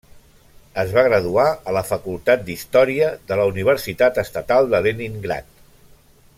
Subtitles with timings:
[0.83, 5.57] Es va graduar a la Facultat d'Història de la Universitat Estatal de Leningrad.